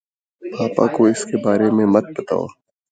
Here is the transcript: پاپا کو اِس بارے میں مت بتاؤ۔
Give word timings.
پاپا 0.41 0.85
کو 0.95 1.01
اِس 1.09 1.21
بارے 1.43 1.67
میں 1.75 1.87
مت 1.93 2.05
بتاؤ۔ 2.15 2.45